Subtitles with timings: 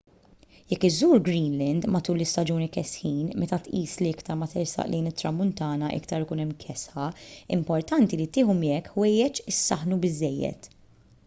[0.71, 6.25] jekk iżżur greenland matul l-istaġuni kesħin meta tqis li iktar ma tersaq lejn it-tramuntana iktar
[6.27, 7.07] ikun hemm kesħa
[7.61, 10.73] importanti li tieħu miegħek ħwejjeġ isaħħnu biżżejjed